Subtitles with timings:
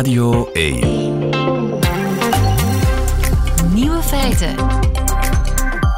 [0.00, 0.78] Radio 1.
[3.74, 4.54] Nieuwe feiten.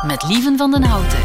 [0.06, 1.18] Met Lieven van den Houten.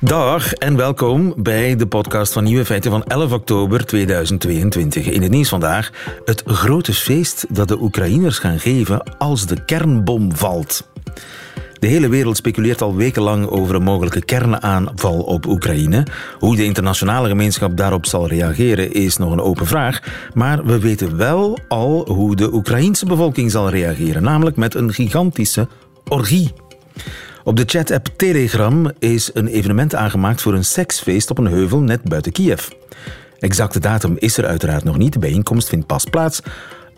[0.00, 5.06] Dag en welkom bij de podcast van Nieuwe Feiten van 11 oktober 2022.
[5.06, 5.90] In het nieuws vandaag
[6.24, 10.88] het grote feest dat de Oekraïners gaan geven als de kernbom valt.
[11.84, 16.06] De hele wereld speculeert al wekenlang over een mogelijke kernaanval op Oekraïne.
[16.38, 20.02] Hoe de internationale gemeenschap daarop zal reageren is nog een open vraag.
[20.34, 25.68] Maar we weten wel al hoe de Oekraïense bevolking zal reageren, namelijk met een gigantische
[26.08, 26.52] orgie.
[27.42, 32.02] Op de chat-app Telegram is een evenement aangemaakt voor een seksfeest op een heuvel net
[32.02, 32.68] buiten Kiev.
[33.38, 35.12] Exacte datum is er uiteraard nog niet.
[35.12, 36.42] De bijeenkomst vindt pas plaats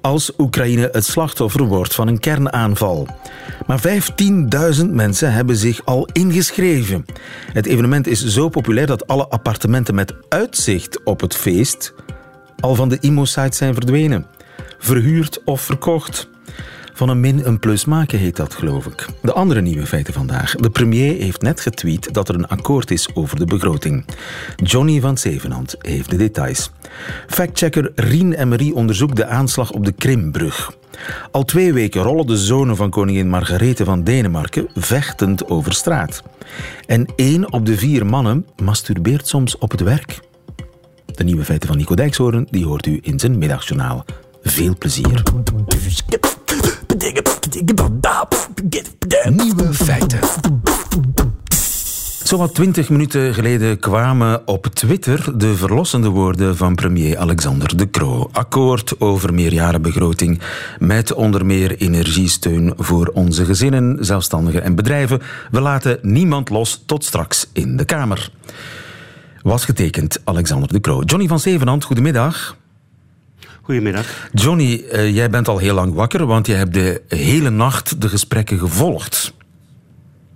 [0.06, 3.09] als Oekraïne het slachtoffer wordt van een kernaanval.
[3.66, 3.80] Maar
[4.80, 7.05] 15.000 mensen hebben zich al ingeschreven.
[7.52, 11.95] Het evenement is zo populair dat alle appartementen met uitzicht op het feest
[12.60, 14.27] al van de IMO-site zijn verdwenen.
[14.79, 16.29] Verhuurd of verkocht.
[16.97, 19.07] Van een min een plus maken heet dat, geloof ik.
[19.23, 20.55] De andere nieuwe feiten vandaag.
[20.55, 24.05] De premier heeft net getweet dat er een akkoord is over de begroting.
[24.57, 26.71] Johnny van Zevenhand heeft de details.
[27.27, 30.77] Factchecker Rien Emery onderzoekt de aanslag op de Krimbrug.
[31.30, 36.23] Al twee weken rollen de zonen van koningin Margarethe van Denemarken vechtend over straat.
[36.87, 40.21] En één op de vier mannen masturbeert soms op het werk.
[41.05, 44.05] De nieuwe feiten van Nico Dijkshoorn die hoort u in zijn middagjournaal.
[44.43, 45.23] Veel plezier.
[49.30, 50.19] Nieuwe feiten.
[52.23, 58.29] Zowat twintig minuten geleden kwamen op Twitter de verlossende woorden van premier Alexander De Croo.
[58.33, 60.41] Akkoord over meerjarenbegroting
[60.79, 65.22] met onder meer energiesteun voor onze gezinnen, zelfstandigen en bedrijven.
[65.50, 68.31] We laten niemand los tot straks in de Kamer.
[69.43, 71.03] Was getekend Alexander De Croo.
[71.03, 72.56] Johnny van Zevenhand, goedemiddag.
[73.66, 74.28] Goedemiddag.
[74.32, 78.09] Johnny, uh, jij bent al heel lang wakker, want je hebt de hele nacht de
[78.09, 79.34] gesprekken gevolgd.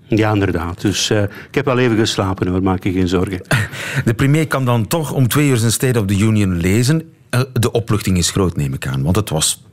[0.06, 0.80] Ja, inderdaad.
[0.80, 3.40] Dus uh, ik heb wel even geslapen hoor, maak je geen zorgen.
[4.04, 7.12] De premier kan dan toch om twee uur zijn State of the Union lezen.
[7.34, 9.64] Uh, de opluchting is groot, neem ik aan, want het was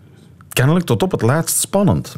[0.50, 2.18] kennelijk tot op het laatst spannend.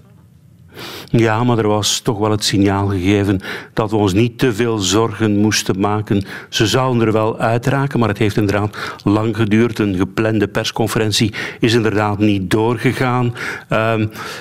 [1.12, 3.40] Ja, maar er was toch wel het signaal gegeven
[3.74, 6.26] dat we ons niet te veel zorgen moesten maken.
[6.50, 9.80] Ze zouden er wel uitraken, maar het heeft inderdaad lang geduurd.
[9.80, 13.34] Een geplande persconferentie is inderdaad niet doorgegaan.
[13.72, 13.94] Uh,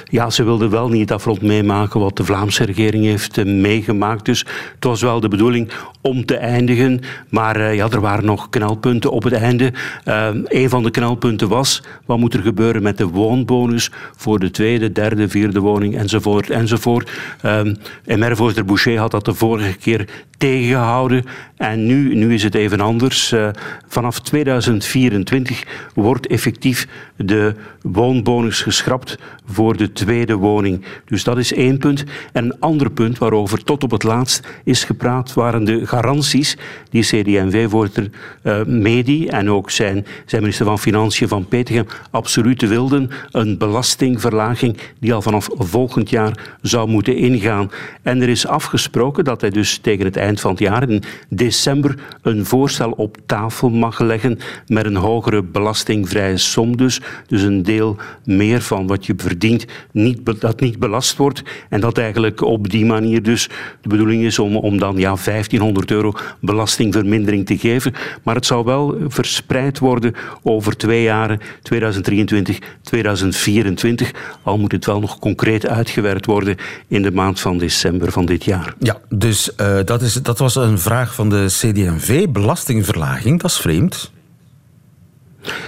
[0.04, 4.24] ja, ze wilden wel niet dat front meemaken wat de Vlaamse regering heeft uh, meegemaakt.
[4.24, 4.38] Dus
[4.74, 7.00] het was wel de bedoeling om te eindigen.
[7.28, 9.72] Maar uh, ja, er waren nog knelpunten op het einde.
[10.04, 14.50] Ehm, een van de knelpunten was, wat moet er gebeuren met de woonbonus voor de
[14.50, 16.50] tweede, derde, vierde woning enzovoort enzovoort.
[16.50, 17.10] enzovoort.
[17.44, 20.08] Um, MR-voorzitter Boucher had dat de vorige keer
[20.38, 21.24] tegengehouden.
[21.58, 23.32] En nu, nu is het even anders.
[23.32, 23.48] Uh,
[23.86, 26.86] vanaf 2024 wordt effectief
[27.16, 30.84] de woonbonus geschrapt voor de tweede woning.
[31.04, 32.04] Dus dat is één punt.
[32.32, 36.56] En een ander punt waarover tot op het laatst is gepraat, waren de garanties
[36.90, 38.10] die CD&V-voorzitter
[38.42, 43.10] uh, Medi en ook zijn, zijn minister van Financiën van Petegem absoluut wilden.
[43.30, 47.70] Een belastingverlaging die al vanaf volgend jaar zou moeten ingaan.
[48.02, 51.02] En er is afgesproken dat hij dus tegen het eind van het jaar, in
[51.48, 57.00] december, een voorstel op tafel mag leggen met een hogere belastingvrije som dus.
[57.26, 61.42] Dus een deel meer van wat je verdient, niet, dat niet belast wordt.
[61.68, 63.48] En dat eigenlijk op die manier dus
[63.80, 67.92] de bedoeling is om, om dan ja, 1500 euro belastingvermindering te geven.
[68.22, 74.10] Maar het zou wel verspreid worden over twee jaren, 2023, 2024.
[74.42, 76.56] Al moet het wel nog concreet uitgewerkt worden
[76.88, 78.74] in de maand van december van dit jaar.
[78.78, 82.28] Ja, dus uh, dat, is, dat was een vraag van de CD&V.
[82.30, 84.10] Belastingverlaging, dat is vreemd.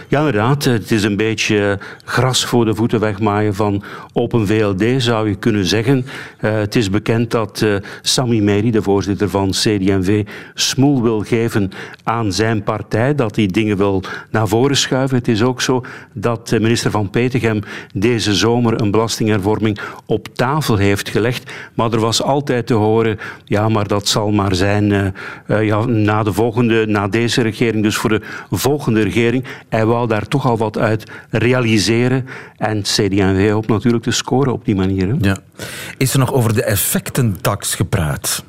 [0.09, 0.65] Ja, inderdaad.
[0.65, 3.83] Het is een beetje gras voor de voeten wegmaaien van
[4.13, 6.07] Open VLD, zou je kunnen zeggen.
[6.41, 10.25] Uh, het is bekend dat uh, Sami Meri, de voorzitter van CD&V,
[10.55, 11.71] smoel wil geven
[12.05, 15.17] aan zijn partij, dat hij dingen wil naar voren schuiven.
[15.17, 17.61] Het is ook zo dat minister Van Petegem
[17.95, 21.53] deze zomer een belastinghervorming op tafel heeft gelegd.
[21.75, 25.15] Maar er was altijd te horen, ja, maar dat zal maar zijn
[25.47, 28.21] ja, na, de volgende, na deze regering, dus voor de
[28.51, 29.45] volgende regering.
[29.71, 32.27] Hij wou daar toch al wat uit realiseren.
[32.57, 35.17] En CD&V hoopt natuurlijk te scoren op die manier.
[35.21, 35.39] Ja.
[35.97, 38.45] Is er nog over de effectentax gepraat?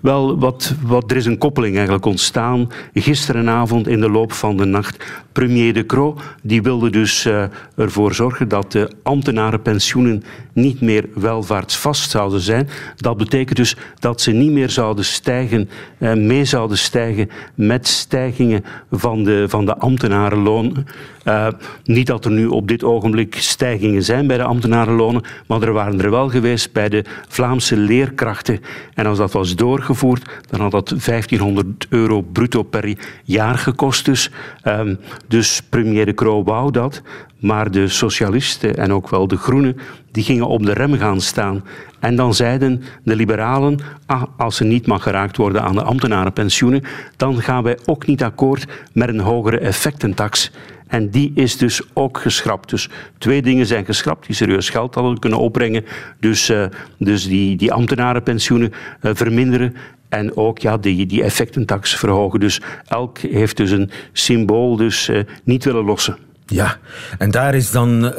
[0.00, 4.64] Wel, wat, wat, er is een koppeling eigenlijk ontstaan gisterenavond in de loop van de
[4.64, 5.04] nacht.
[5.32, 7.44] Premier De Croo die wilde dus uh,
[7.76, 12.68] ervoor zorgen dat de ambtenarenpensioenen niet meer welvaartsvast zouden zijn.
[12.96, 15.68] Dat betekent dus dat ze niet meer zouden stijgen,
[15.98, 20.86] uh, mee zouden stijgen met stijgingen van de, van de ambtenarenloon.
[21.24, 21.46] Uh,
[21.84, 26.00] niet dat er nu op dit ogenblik stijgingen zijn bij de ambtenarenlonen, maar er waren
[26.00, 28.60] er wel geweest bij de Vlaamse leerkrachten.
[28.94, 34.04] En als dat was doorgevoerd, dan had dat 1500 euro bruto per jaar gekost.
[34.04, 34.30] Dus,
[34.64, 37.02] um, dus premier De Croo wou dat,
[37.38, 39.76] maar de socialisten en ook wel de groenen,
[40.10, 41.64] die gingen op de rem gaan staan.
[42.00, 46.82] En dan zeiden de liberalen, ah, als er niet mag geraakt worden aan de ambtenarenpensioenen,
[47.16, 50.50] dan gaan wij ook niet akkoord met een hogere effectentax.
[50.92, 52.70] En die is dus ook geschrapt.
[52.70, 55.84] Dus twee dingen zijn geschrapt die serieus geld hadden kunnen opbrengen.
[56.20, 56.64] Dus, uh,
[56.98, 59.76] dus die, die ambtenarenpensioenen uh, verminderen
[60.08, 62.40] en ook ja, die, die effectentax verhogen.
[62.40, 66.16] Dus elk heeft dus een symbool dus, uh, niet willen lossen.
[66.46, 66.76] Ja,
[67.18, 68.12] en daar is dan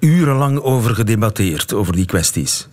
[0.00, 2.68] urenlang over gedebatteerd, over die kwesties.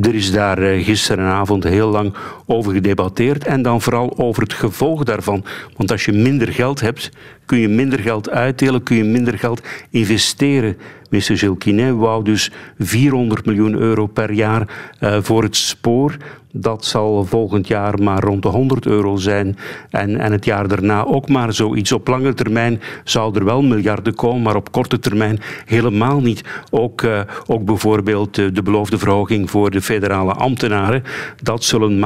[0.00, 2.14] Er is daar gisterenavond heel lang
[2.50, 5.44] over gedebatteerd en dan vooral over het gevolg daarvan.
[5.76, 7.10] Want als je minder geld hebt,
[7.46, 10.76] kun je minder geld uitdelen, kun je minder geld investeren.
[11.10, 14.68] Minister Gilles wou dus 400 miljoen euro per jaar
[15.00, 16.16] uh, voor het spoor.
[16.52, 19.56] Dat zal volgend jaar maar rond de 100 euro zijn.
[19.90, 21.92] En, en het jaar daarna ook maar zoiets.
[21.92, 26.44] Op lange termijn zou er wel miljarden komen, maar op korte termijn helemaal niet.
[26.70, 31.02] Ook, uh, ook bijvoorbeeld de, de beloofde verhoging voor de federale ambtenaren.
[31.42, 31.98] Dat zullen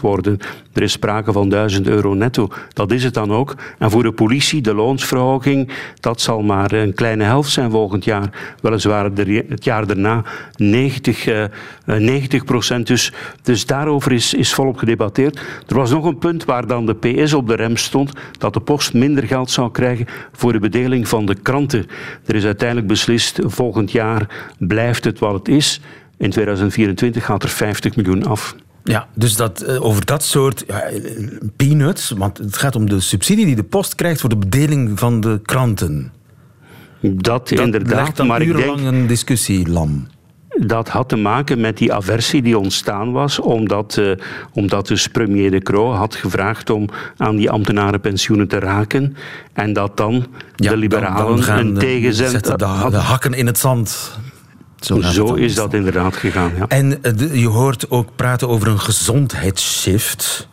[0.00, 0.38] worden.
[0.72, 2.48] Er is sprake van 1000 euro netto.
[2.72, 3.54] Dat is het dan ook.
[3.78, 5.70] En voor de politie, de loonsverhoging,
[6.00, 8.54] dat zal maar een kleine helft zijn volgend jaar.
[8.60, 9.10] Weliswaar
[9.48, 10.24] het jaar daarna
[10.56, 11.44] 90, uh,
[11.84, 12.86] 90 procent.
[12.86, 13.12] Dus,
[13.42, 15.40] dus daarover is, is volop gedebatteerd.
[15.66, 18.60] Er was nog een punt waar dan de PS op de rem stond, dat de
[18.60, 21.86] post minder geld zou krijgen voor de bedeling van de kranten.
[22.26, 25.80] Er is uiteindelijk beslist, volgend jaar blijft het wat het is.
[26.18, 28.56] In 2024 gaat er 50 miljoen af.
[28.88, 30.90] Ja, dus dat, uh, over dat soort ja,
[31.56, 35.20] peanuts, want het gaat om de subsidie die de post krijgt voor de bedeling van
[35.20, 36.12] de kranten.
[37.00, 38.80] Dat, dat inderdaad, maar ik denk...
[38.80, 40.06] een discussie lam.
[40.48, 44.12] Dat had te maken met die aversie die ontstaan was, omdat, uh,
[44.52, 49.16] omdat dus premier De Croo had gevraagd om aan die ambtenarenpensioenen te raken.
[49.52, 50.26] En dat dan
[50.56, 52.44] ja, de liberalen dan, dan een tegenzet...
[52.44, 52.56] De,
[52.90, 54.18] de hakken in het zand.
[54.80, 56.52] Zo, Zo is dat inderdaad gegaan.
[56.56, 56.68] Ja.
[56.68, 60.48] En de, je hoort ook praten over een gezondheidsshift.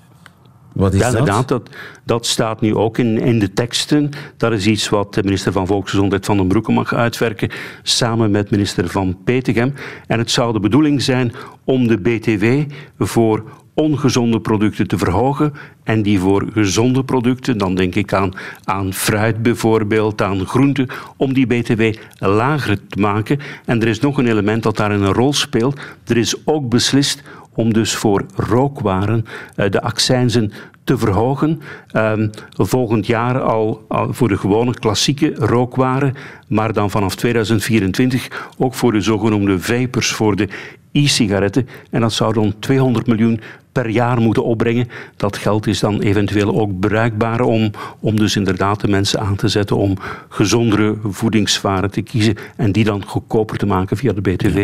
[0.74, 1.20] Wat is ja, dat?
[1.20, 1.48] inderdaad.
[1.48, 1.70] Dat,
[2.04, 4.10] dat staat nu ook in, in de teksten.
[4.38, 7.50] Dat is iets wat de minister van Volksgezondheid Van den Broeke mag uitwerken,
[7.84, 9.74] samen met minister Van Petegem.
[10.08, 11.34] En het zou de bedoeling zijn
[11.64, 13.44] om de BTW voor
[13.76, 18.34] ongezonde producten te verhogen en die voor gezonde producten, dan denk ik aan,
[18.64, 20.88] aan fruit bijvoorbeeld, aan groenten,
[21.18, 21.84] om die BTW
[22.18, 23.40] lager te maken.
[23.66, 25.80] En er is nog een element dat daarin een rol speelt.
[26.08, 27.24] Er is ook beslist
[27.54, 29.26] om dus voor rookwaren
[29.56, 30.52] uh, de accijnzen
[30.84, 31.62] te verhogen.
[31.94, 36.14] Um, volgend jaar al, al, voor de gewone klassieke rookwaren,
[36.48, 40.50] maar dan vanaf 2024 ook voor de zogenoemde vapers, voor de
[40.92, 41.68] e-sigaretten.
[41.90, 43.42] En dat zou dan 200 miljoen
[43.76, 44.88] per jaar moeten opbrengen.
[45.18, 49.48] Dat geld is dan eventueel ook bruikbaar om, om dus inderdaad de mensen aan te
[49.48, 49.98] zetten om
[50.30, 54.60] gezondere voedingswaren te kiezen en die dan goedkoper te maken via de BTW.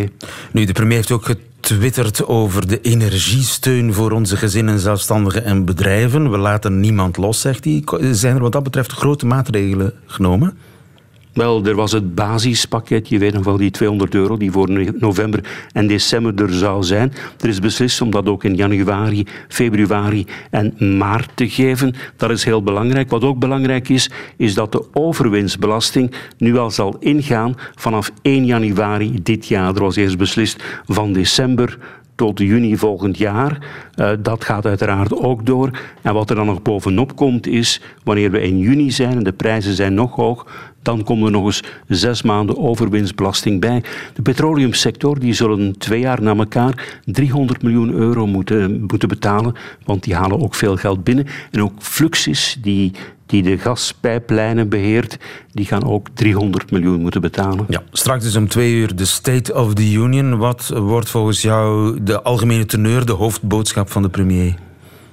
[0.52, 6.32] Nu, de premier heeft ook getwitterd over de energiesteun voor onze gezinnen, zelfstandigen en bedrijven.
[6.32, 7.84] We laten niemand los, zegt hij.
[8.12, 10.58] Zijn er wat dat betreft grote maatregelen genomen?
[11.34, 14.70] Wel, er was het basispakket, je weet nog wel, die 200 euro die voor
[15.00, 17.14] november en december er zou zijn.
[17.40, 21.96] Er is beslist om dat ook in januari, februari en maart te geven.
[22.16, 23.10] Dat is heel belangrijk.
[23.10, 29.20] Wat ook belangrijk is, is dat de overwinstbelasting nu al zal ingaan vanaf 1 januari
[29.24, 29.76] dit jaar.
[29.76, 31.78] Er was eerst beslist van december
[32.16, 33.58] tot juni volgend jaar.
[33.96, 35.70] Uh, dat gaat uiteraard ook door.
[36.02, 39.32] En wat er dan nog bovenop komt is, wanneer we in juni zijn en de
[39.32, 43.84] prijzen zijn nog hoog, dan komen er nog eens zes maanden overwinstbelasting bij.
[44.14, 50.04] De petroleumsector die zullen twee jaar na elkaar 300 miljoen euro moeten, moeten betalen, want
[50.04, 51.28] die halen ook veel geld binnen.
[51.52, 52.92] En ook Fluxis, die,
[53.26, 55.18] die de gaspijplijnen beheert,
[55.52, 57.66] die gaan ook 300 miljoen moeten betalen.
[57.70, 60.38] Ja, straks dus om twee uur de State of the Union.
[60.38, 64.56] Wat wordt volgens jou de algemene teneur, de hoofdboodschap van de premier?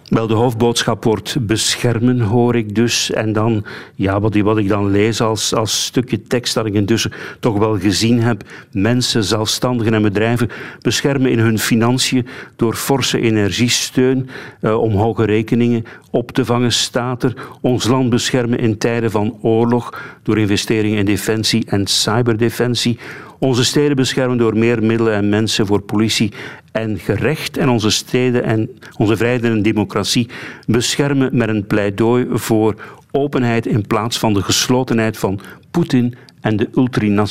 [0.09, 3.11] Wel, de hoofdboodschap wordt beschermen, hoor ik dus.
[3.11, 7.59] En dan, ja, wat, ik dan lees als, als stukje tekst dat ik intussen toch
[7.59, 8.43] wel gezien heb.
[8.73, 10.49] Mensen, zelfstandigen en bedrijven
[10.81, 14.29] beschermen in hun financiën door forse energiesteun
[14.61, 17.35] uh, om hoge rekeningen op te vangen, staat er.
[17.61, 22.99] Ons land beschermen in tijden van oorlog door investeringen in defensie en cyberdefensie
[23.38, 26.33] onze steden beschermen door meer middelen en mensen voor politie
[26.73, 27.57] en gerecht.
[27.57, 30.28] En onze steden en onze vrijheid en democratie
[30.66, 32.75] beschermen met een pleidooi voor
[33.11, 35.40] openheid in plaats van de geslotenheid van
[35.71, 36.68] Poetin en de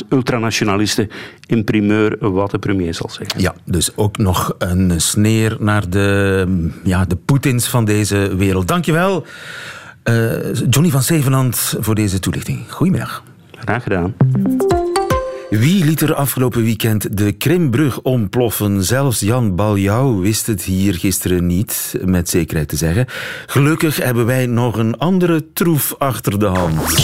[0.10, 1.10] ultranationalisten
[1.46, 3.42] in primeur, wat de premier zal zeggen.
[3.42, 8.68] Ja, dus ook nog een sneer naar de, ja, de Poetins van deze wereld.
[8.68, 9.26] Dankjewel,
[10.04, 12.72] uh, Johnny van Zevenand, voor deze toelichting.
[12.72, 13.24] Goedemiddag.
[13.60, 14.14] Graag gedaan.
[15.50, 18.84] Wie liet er afgelopen weekend de Krimbrug ontploffen?
[18.84, 23.06] Zelfs Jan Baljouw wist het hier gisteren niet, met zekerheid te zeggen.
[23.46, 26.96] Gelukkig hebben wij nog een andere troef achter de hand.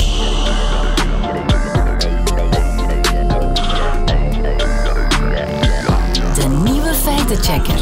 [6.36, 7.80] De nieuwe feitenchecker.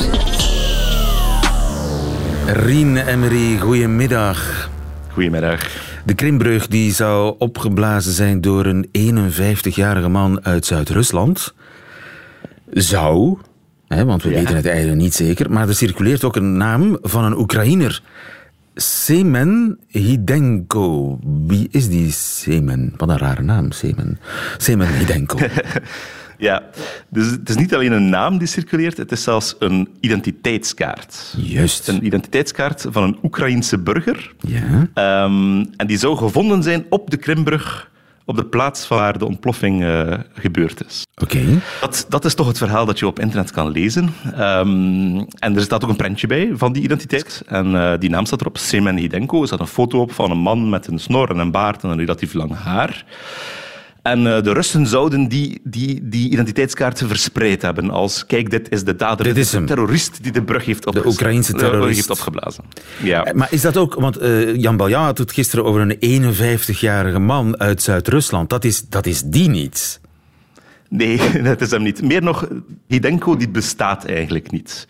[2.46, 4.70] Rien Emery, goedemiddag.
[5.13, 5.80] Goedemiddag.
[6.05, 8.88] De Krimbrug die zou opgeblazen zijn door een
[9.31, 11.53] 51-jarige man uit Zuid-Rusland.
[12.72, 13.38] Zou,
[13.88, 17.24] hè, want we weten het eigenlijk niet zeker, maar er circuleert ook een naam van
[17.24, 18.01] een Oekraïner.
[18.75, 21.20] Semen Hidenko.
[21.48, 22.93] Wie is die Semen?
[22.98, 24.20] Wat een rare naam, Semen.
[24.58, 25.38] Semen Hidenko.
[26.41, 26.63] Ja,
[27.10, 31.33] dus het is niet alleen een naam die circuleert, het is zelfs een identiteitskaart.
[31.38, 31.88] Juist.
[31.88, 34.33] Een identiteitskaart van een Oekraïense burger.
[34.39, 35.24] Ja.
[35.25, 37.89] Um, en die zou gevonden zijn op de Krimbrug
[38.25, 41.05] op de plaats waar de ontploffing uh, gebeurd is.
[41.21, 41.62] Oké.
[41.81, 44.13] Dat, dat is toch het verhaal dat je op internet kan lezen.
[44.39, 47.43] Um, en er staat ook een prentje bij van die identiteit.
[47.48, 49.41] En uh, die naam staat erop, Semen Hidenko.
[49.41, 51.89] Er staat een foto op van een man met een snor en een baard en
[51.89, 53.05] een relatief lang haar.
[54.01, 58.84] En uh, de Russen zouden die, die, die identiteitskaarten verspreid hebben als kijk, dit is
[58.84, 61.17] de dader, dit is de terrorist die de brug heeft, opgeblazen.
[61.17, 61.96] de Oekraïnse terrorist.
[61.96, 62.63] heeft opgeblazen.
[63.03, 63.31] Ja.
[63.34, 67.60] Maar is dat ook, want uh, Jan Balja had het gisteren over een 51-jarige man
[67.60, 68.50] uit Zuid-Rusland.
[68.50, 70.00] Dat is, dat is die niet.
[70.89, 72.01] Nee, dat is hem niet.
[72.01, 72.48] Meer nog,
[72.88, 74.88] Hidenko die bestaat eigenlijk niet.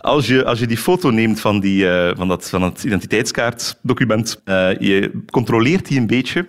[0.00, 4.40] Als je, als je die foto neemt van, die, uh, van, dat, van het identiteitskaartdocument,
[4.78, 6.46] je controleert die een beetje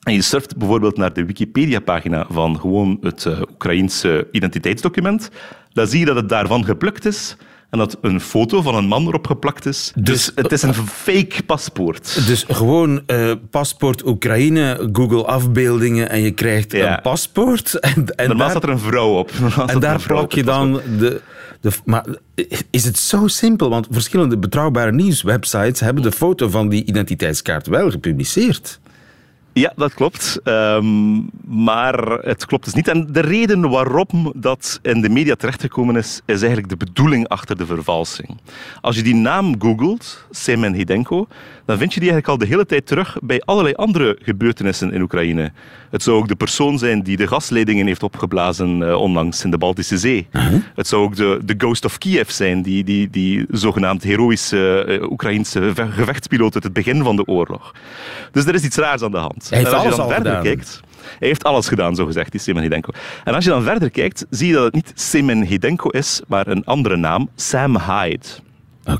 [0.00, 5.30] en je surft bijvoorbeeld naar de Wikipedia-pagina van gewoon het uh, Oekraïense identiteitsdocument,
[5.72, 7.36] dan zie je dat het daarvan geplukt is
[7.70, 9.92] en dat een foto van een man erop geplakt is.
[9.94, 12.26] Dus, dus het is een fake paspoort.
[12.26, 16.96] Dus gewoon uh, paspoort Oekraïne, Google afbeeldingen en je krijgt ja.
[16.96, 17.74] een paspoort.
[17.80, 19.30] En, en Normaal staat er een vrouw op.
[19.66, 21.20] en daar plak je dan de,
[21.60, 21.70] de...
[21.84, 22.04] Maar
[22.70, 23.68] is het zo simpel?
[23.68, 28.80] Want verschillende betrouwbare nieuwswebsites hebben de foto van die identiteitskaart wel gepubliceerd.
[29.52, 30.40] Ja, dat klopt.
[30.44, 32.88] Um, maar het klopt dus niet.
[32.88, 37.56] En de reden waarom dat in de media terechtgekomen is, is eigenlijk de bedoeling achter
[37.56, 38.38] de vervalsing.
[38.80, 41.26] Als je die naam googelt, Semen Hidenko,
[41.70, 45.02] dan vind je die eigenlijk al de hele tijd terug bij allerlei andere gebeurtenissen in
[45.02, 45.52] Oekraïne.
[45.90, 49.58] Het zou ook de persoon zijn die de gasleidingen heeft opgeblazen uh, onlangs in de
[49.58, 50.26] Baltische Zee.
[50.32, 50.60] Uh -huh.
[50.74, 55.10] Het zou ook de, de Ghost of Kiev zijn, die, die, die zogenaamd heroïsche uh,
[55.10, 57.74] Oekraïnse gevechtspiloot uit het begin van de oorlog.
[58.32, 59.50] Dus er is iets raars aan de hand.
[59.50, 60.44] Hij heeft en als alles je dan verder gedaan.
[60.44, 60.80] kijkt,
[61.18, 62.92] hij heeft alles gedaan, zo gezegd, die Semen Hidenko.
[63.24, 66.46] En als je dan verder kijkt, zie je dat het niet Semen Hidenko is, maar
[66.46, 68.26] een andere naam, Sam Hyde.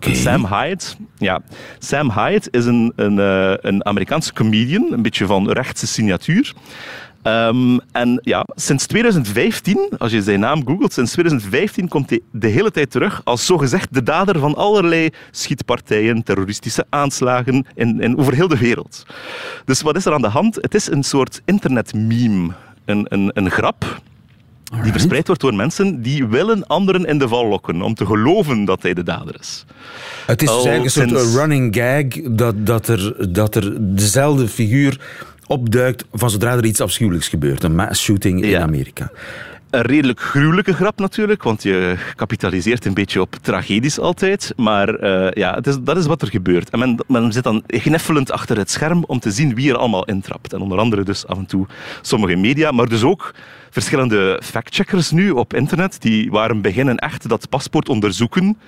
[0.00, 0.84] Sam Hyde,
[1.18, 1.40] ja.
[1.78, 6.52] Sam Hyde is een, een, uh, een Amerikaanse comedian, een beetje van rechtse signatuur.
[7.22, 12.46] Um, en ja, sinds 2015, als je zijn naam googelt, sinds 2015 komt hij de
[12.46, 18.34] hele tijd terug als zogezegd de dader van allerlei schietpartijen, terroristische aanslagen in, in, over
[18.34, 19.06] heel de wereld.
[19.64, 20.54] Dus wat is er aan de hand?
[20.54, 22.52] Het is een soort internetmeme,
[22.84, 24.00] een, een, een grap
[24.70, 24.82] Alright.
[24.84, 28.64] die verspreid wordt door mensen die willen anderen in de val lokken om te geloven
[28.64, 29.64] dat hij de dader is.
[30.26, 35.00] Het is dus eigenlijk een soort running gag dat, dat, er, dat er dezelfde figuur
[35.46, 37.62] opduikt van zodra er iets afschuwelijks gebeurt.
[37.62, 38.60] Een mass shooting in Ja.
[38.60, 39.10] Amerika.
[39.70, 44.52] Een redelijk gruwelijke grap natuurlijk, want je kapitaliseert een beetje op tragedies altijd.
[44.56, 46.70] Maar eh, ja, het is, dat is wat er gebeurt.
[46.70, 50.04] En men, men zit dan gneffelend achter het scherm om te zien wie er allemaal
[50.04, 50.52] intrapt.
[50.52, 51.66] En onder andere dus af en toe
[52.02, 53.34] sommige media, maar dus ook
[53.70, 58.58] verschillende factcheckers nu op internet, die waren beginnen echt dat paspoort onderzoeken.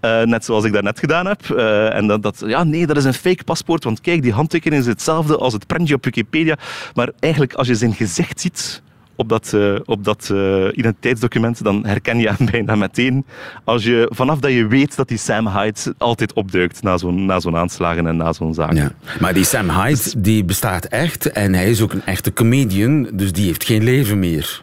[0.00, 1.50] Eh, net zoals ik daarnet gedaan heb.
[1.50, 4.82] Eh, en dat, dat, ja, nee, dat is een fake paspoort, want kijk, die handtekening
[4.82, 6.56] is hetzelfde als het prentje op Wikipedia.
[6.94, 8.82] Maar eigenlijk, als je zijn gezicht ziet
[9.20, 13.24] op dat, eh, op dat eh, identiteitsdocument, dan herken je hem bijna meteen.
[13.64, 17.40] Als je, vanaf dat je weet dat die Sam Hyde altijd opduikt na zo'n na
[17.40, 18.72] zo'n aanslagen en na zo'n zaak.
[18.72, 18.92] Ja.
[19.20, 23.32] Maar die Sam Hyde, die bestaat echt en hij is ook een echte comedian, dus
[23.32, 24.62] die heeft geen leven meer.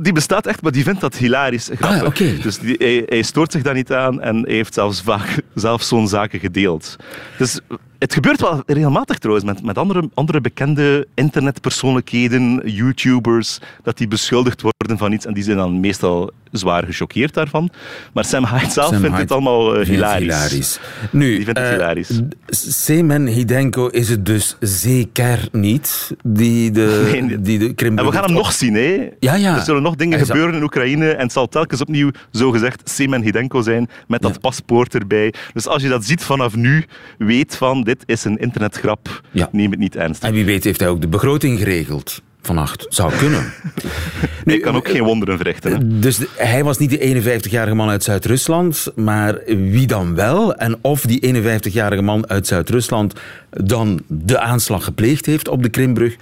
[0.00, 2.00] Die bestaat echt, maar die vindt dat hilarisch grappig.
[2.00, 2.36] Ah, oké.
[2.42, 5.82] Dus die, hij, hij stoort zich daar niet aan en hij heeft zelfs vaak zelf
[5.82, 6.96] zo'n zaken gedeeld.
[7.38, 7.60] Dus
[8.02, 14.60] het gebeurt wel regelmatig trouwens met, met andere, andere bekende internetpersoonlijkheden, YouTubers, dat die beschuldigd
[14.62, 17.70] worden van iets en die zijn dan meestal zwaar gechoqueerd daarvan.
[18.12, 20.22] Maar Sam Hyde zelf Sam vindt Hyde het allemaal eh, het hilarisch.
[20.24, 20.80] hilarisch.
[21.10, 22.20] Nu, Die vindt het eh, hilarisch.
[22.46, 27.40] Semen Hidenko is het dus zeker niet, die de, Nee, nee.
[27.40, 29.08] die de Krim En we gaan hem nog zien, hè?
[29.20, 29.56] Ja, ja.
[29.56, 32.90] Er zullen nog dingen Hij zal- gebeuren in Oekraïne en het zal telkens opnieuw zogezegd
[32.90, 34.38] Semen Hidenko zijn met dat Ja.
[34.40, 35.34] paspoort erbij.
[35.52, 36.84] Dus als je dat ziet vanaf nu,
[37.18, 39.48] weet van dit is een internetgrap, Ja.
[39.52, 40.28] neem het niet ernstig.
[40.28, 42.86] En wie weet heeft hij ook de begroting geregeld vannacht.
[42.88, 43.52] Zou kunnen.
[44.44, 45.72] Ik kan ook geen wonderen verrichten.
[45.72, 45.98] Hè?
[45.98, 50.54] Dus hij was niet de 51-jarige man uit Zuid-Rusland, maar wie dan wel?
[50.54, 53.14] En of die 51-jarige man uit Zuid-Rusland
[53.50, 56.16] dan de aanslag gepleegd heeft op de Krimbrug,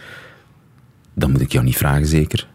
[1.15, 2.47] dan moet ik jou niet vragen, zeker.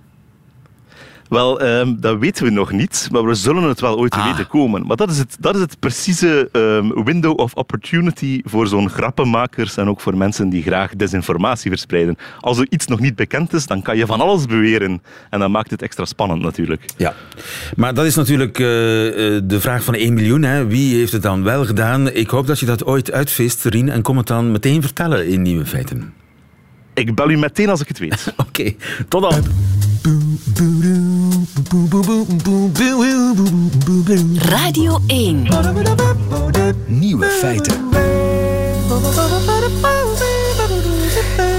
[1.36, 4.25] Wel, ehm, dat weten we nog niet, maar we zullen het wel ooit te Ah.
[4.25, 4.86] weten komen.
[4.88, 9.77] Maar dat is het, dat is het precieze ehm, window of opportunity voor zo'n grappenmakers
[9.77, 12.18] en ook voor mensen die graag desinformatie verspreiden.
[12.39, 15.01] Als er iets nog niet bekend is, dan kan je van alles beweren.
[15.30, 16.86] En dat maakt het extra spannend natuurlijk.
[16.98, 17.13] Ja,
[17.75, 20.44] maar dat is natuurlijk eh, eh, de vraag van 1 miljoen.
[20.44, 20.65] Hè.
[20.68, 22.10] Wie heeft het dan wel gedaan?
[22.10, 25.42] Ik hoop dat je dat ooit uitvist, Rien, en kom het dan meteen vertellen in
[25.42, 26.13] Nieuwe Feiten.
[26.94, 28.34] Ik bel u meteen als ik het weet.
[28.48, 28.74] Oké,
[29.08, 29.44] tot dan.
[34.38, 35.48] Radio 1.
[36.86, 37.74] Nieuwe feiten.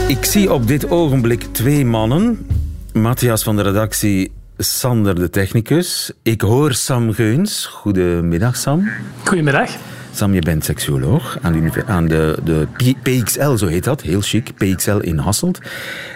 [0.08, 2.46] Ik zie op dit ogenblik twee mannen.
[2.92, 6.12] Matthias van de redactie, Sander de technicus.
[6.22, 7.66] Ik hoor Sam Geuns.
[7.66, 8.88] Goedemiddag, Sam.
[9.24, 9.70] Goedemiddag.
[10.16, 12.66] Sam, je bent seksuoloog aan de, aan de, de
[13.02, 14.02] PXL, zo heet dat.
[14.02, 15.60] Heel chic, PXL in Hasselt.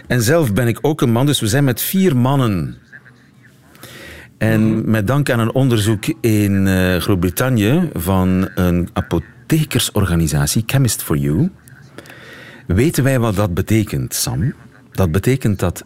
[0.06, 2.76] En zelf ben ik ook een man, dus we zijn met vier mannen.
[4.38, 11.50] En met dank aan een onderzoek in eh, Groot-Brittannië van een apothekersorganisatie, Chemist for You,
[12.66, 14.54] weten wij wat dat betekent, Sam.
[14.92, 15.84] Dat betekent dat,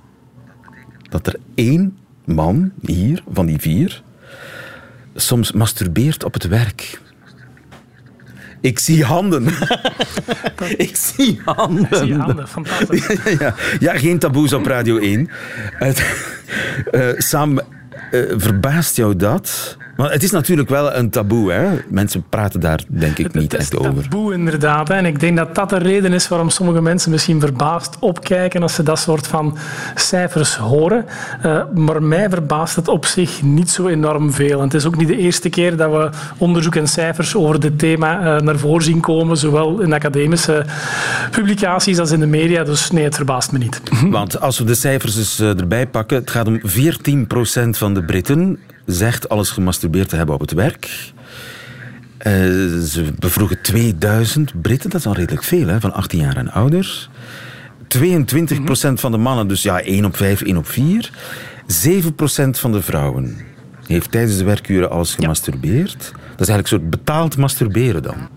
[1.09, 4.03] dat er één man hier, van die vier,
[5.15, 7.03] soms masturbeert op het werk.
[8.71, 9.47] Ik zie handen.
[10.77, 11.89] ik zie handen.
[11.91, 13.07] Zie je handen, fantastisch.
[13.39, 13.99] Ja, ja.
[13.99, 15.29] geen taboes op Radio 1.
[15.75, 16.03] Het-
[16.91, 17.59] eh, Sam,
[18.11, 19.77] eh, verbaast jou dat?
[19.97, 21.69] Want het is natuurlijk wel een taboe, hè?
[21.89, 24.03] Mensen praten daar denk ik niet Het is echt over.
[24.03, 24.89] taboe inderdaad.
[24.89, 24.95] hè.
[24.95, 28.75] En ik denk dat dat de reden is waarom sommige mensen misschien verbaasd opkijken als
[28.75, 29.57] ze dat soort van
[29.95, 31.05] cijfers horen.
[31.43, 34.59] Eh, maar mij verbaast het op zich niet zo enorm veel.
[34.59, 37.79] En het is ook niet de eerste keer dat we onderzoek en cijfers over dit
[37.79, 40.65] thema eh, naar voren zien komen, zowel in academische
[41.31, 42.65] publicaties als in de media.
[42.65, 43.81] Dus nee, het verbaast me niet.
[44.11, 46.65] Want als we de cijfers dus eh, erbij pakken, het gaat om 14%
[47.71, 51.13] van de Britten zegt alles gemasturbeerd te hebben op het werk.
[52.19, 52.33] Eh,
[52.79, 57.09] ze bevroegen 2000 Britten, dat is al redelijk veel, hè, van 18 jaar en ouder.
[57.89, 61.11] 22% van de mannen, dus ja, 1 op 5, 1 op 4.
[61.67, 63.37] 7% van de vrouwen
[63.87, 66.13] heeft tijdens de werkuren alles gemasturbeerd.
[66.37, 68.29] Dat is eigenlijk een soort betaald masturberen dan.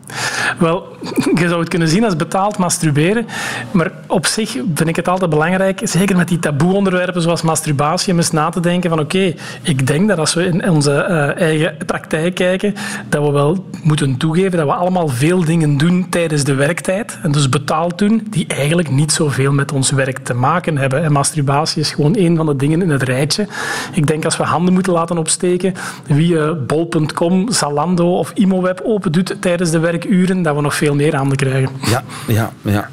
[0.60, 0.98] Wel,
[1.42, 3.28] je zou het kunnen zien als betaald masturberen.
[3.72, 8.18] Maar op zich vind ik het altijd belangrijk, zeker met die taboe-onderwerpen zoals masturbatie, om
[8.18, 11.78] eens na te denken van oké, ik denk dat als we in onze eh, eigen
[11.86, 12.74] praktijk kijken,
[13.10, 17.20] dat we wel moeten toegeven dat we allemaal veel dingen doen tijdens de werktijd.
[17.24, 21.04] En dus betaald doen, die eigenlijk niet zoveel met ons werk te maken hebben.
[21.04, 23.48] En masturbatie is gewoon een van de dingen in het rijtje.
[23.94, 25.74] Ik denk als we handen moeten laten opsteken,
[26.08, 30.96] wie eh, bol.com, Zalando of Imoweb open doet tijdens de werkuren, dat we nog veel
[30.96, 31.70] meer handen krijgen.
[31.90, 32.90] Ja, ja, ja.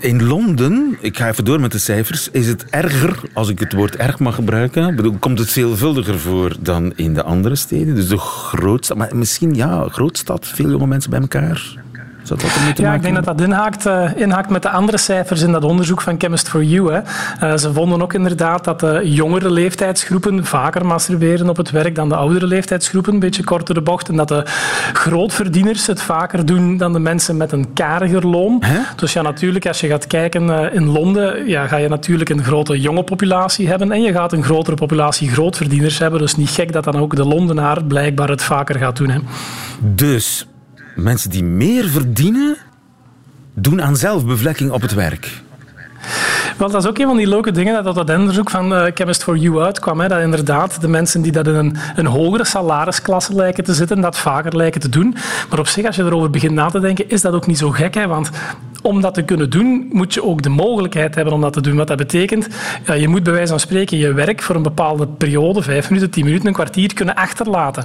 [0.00, 3.72] In Londen, ik ga even door met de cijfers, is het erger, als ik het
[3.72, 7.94] woord erg mag gebruiken, Ik bedoel, komt het veelvuldiger voor dan in de andere steden.
[7.94, 11.84] Dus de grootstad, maar misschien ja, grootstad, veel jonge mensen bij elkaar.
[12.26, 14.98] Zou dat ermee te Ja, ik denk dat dat inhaakt, eh, inhaakt met de andere
[14.98, 16.92] cijfers in dat onderzoek van Chemist for You.
[16.92, 17.00] Hè.
[17.40, 22.08] Eh, ze vonden ook inderdaad dat de jongere leeftijdsgroepen vaker masturberen op het werk dan
[22.08, 24.08] de oudere leeftijdsgroepen, een beetje korter de bocht.
[24.08, 24.42] En dat de
[24.92, 28.62] grootverdieners het vaker doen dan de mensen met een kariger loon.
[28.96, 32.44] Dus ja, natuurlijk, als je gaat kijken eh, in Londen, ja, ga je natuurlijk een
[32.44, 36.20] grote jonge populatie hebben en je gaat een grotere populatie grootverdieners hebben.
[36.20, 39.10] Dus niet gek dat dan ook de Londenaar blijkbaar het vaker gaat doen.
[39.10, 39.18] Hè.
[39.80, 40.46] Dus
[40.96, 42.56] mensen die meer verdienen,
[43.54, 45.42] doen aan zelfbevlekking op het werk.
[46.56, 49.22] Wel, dat is ook een van die leuke dingen dat dat onderzoek van uh, Chemist
[49.22, 50.00] for You uitkwam.
[50.00, 54.00] Hè, dat inderdaad de mensen die dat in een, een hogere salarisklasse lijken te zitten,
[54.00, 55.14] dat vaker lijken te doen.
[55.50, 57.70] Maar op zich, als je erover begint na te denken, is dat ook niet zo
[57.70, 57.94] gek.
[57.94, 58.30] Hè, want
[58.82, 61.76] om dat te kunnen doen, moet je ook de mogelijkheid hebben om dat te doen.
[61.76, 62.48] Wat dat betekent,
[62.98, 66.24] je moet bij wijze van spreken je werk voor een bepaalde periode, vijf minuten, tien
[66.24, 67.84] minuten, een kwartier, kunnen achterlaten.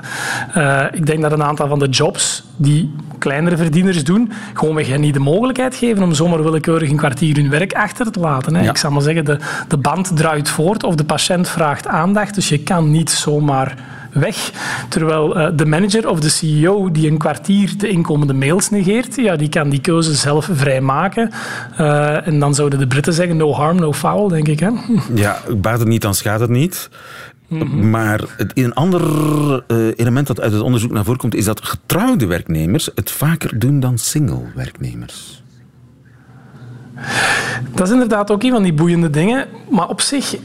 [0.57, 4.83] Uh, ik denk dat een aantal van de jobs die kleinere verdieners doen, gewoon we
[4.83, 8.60] niet de mogelijkheid geven om zomaar willekeurig een kwartier hun werk achter te laten.
[8.69, 12.49] Ik zou maar zeggen, de, de band draait voort of de patiënt vraagt aandacht, dus
[12.49, 13.75] je kan niet zomaar
[14.13, 14.51] weg.
[14.89, 19.35] Terwijl uh, de manager of de CEO die een kwartier de inkomende mails negeert, ja,
[19.35, 21.31] die kan die keuze zelf vrijmaken.
[21.79, 24.59] Uh, en dan zouden de Britten zeggen no harm, no foul, denk ik.
[24.59, 24.69] Hè?
[25.13, 26.89] Ja, baat het niet, dan schaadt het niet.
[27.47, 27.89] Mhm.
[27.89, 29.01] Maar het, een ander
[29.67, 33.59] uh, element dat uit het onderzoek naar voren komt, is dat getrouwde werknemers het vaker
[33.59, 35.43] doen dan single werknemers.
[37.73, 39.45] Dat is inderdaad ook een van die boeiende dingen.
[39.69, 40.35] Maar op zich,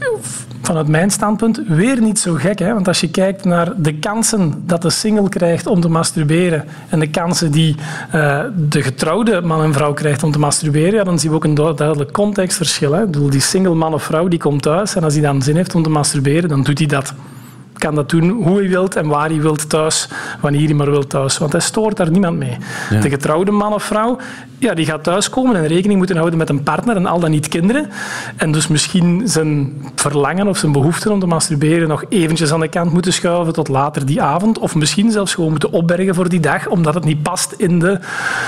[0.62, 2.58] vanuit mijn standpunt, weer niet zo gek.
[2.58, 2.74] Hè?
[2.74, 6.98] Want als je kijkt naar de kansen dat de single krijgt om te masturberen en
[6.98, 7.74] de kansen die
[8.14, 11.44] uh, de getrouwde man en vrouw krijgt om te masturberen, ja, dan zien we ook
[11.44, 12.92] een duidelijk contextverschil.
[12.92, 13.02] Hè?
[13.02, 15.56] Ik bedoel, die single man of vrouw die komt thuis en als hij dan zin
[15.56, 17.14] heeft om te masturberen, dan doet hij dat
[17.78, 20.08] kan dat doen hoe hij wilt en waar hij wilt thuis,
[20.40, 21.38] wanneer hij maar wilt thuis.
[21.38, 22.56] Want hij stoort daar niemand mee.
[23.00, 24.18] De getrouwde man of vrouw,
[24.58, 27.48] ja, die gaat thuiskomen en rekening moeten houden met een partner en al dan niet
[27.48, 27.90] kinderen.
[28.36, 32.68] En dus misschien zijn verlangen of zijn behoefte om te masturberen nog eventjes aan de
[32.68, 34.58] kant moeten schuiven tot later die avond.
[34.58, 37.98] Of misschien zelfs gewoon moeten opbergen voor die dag, omdat het niet past in de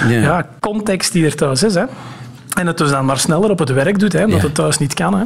[0.08, 0.48] ja.
[0.60, 1.74] context die er thuis is.
[1.74, 1.84] Hè.
[2.54, 4.94] En het dus dan maar sneller op het werk doet, hè, omdat het thuis niet
[4.94, 5.14] kan.
[5.14, 5.24] Hè.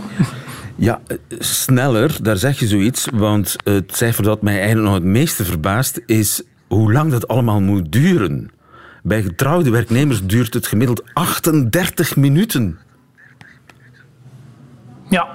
[0.76, 3.08] Ja, eh, sneller, daar zeg je zoiets.
[3.12, 7.60] Want het cijfer dat mij eigenlijk nog het meeste verbaast is hoe lang dat allemaal
[7.60, 8.50] moet duren.
[9.02, 12.78] Bij getrouwde werknemers duurt het gemiddeld 38 minuten.
[15.08, 15.28] Ja.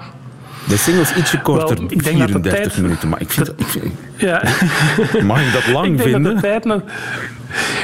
[0.68, 3.10] De singles ietsje korter, Wel, 34 minuten.
[3.10, 4.44] Maar ik vind, dat, ik ja.
[5.24, 6.24] Mag ik dat lang ik vinden?
[6.24, 6.66] Dat de tijd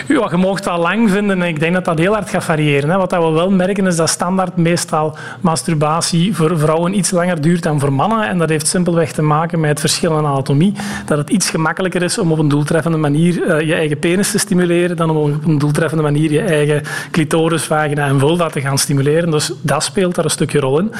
[0.07, 2.89] ja, je mocht dat lang vinden en ik denk dat dat heel hard gaat variëren.
[2.89, 2.97] Hè.
[2.97, 7.79] Wat we wel merken is dat standaard meestal masturbatie voor vrouwen iets langer duurt dan
[7.79, 8.27] voor mannen.
[8.27, 10.73] En dat heeft simpelweg te maken met het verschil in anatomie.
[11.05, 14.37] Dat het iets gemakkelijker is om op een doeltreffende manier uh, je eigen penis te
[14.37, 18.77] stimuleren dan om op een doeltreffende manier je eigen clitoris, vagina en vulva te gaan
[18.77, 19.31] stimuleren.
[19.31, 20.91] Dus dat speelt daar een stukje rol in.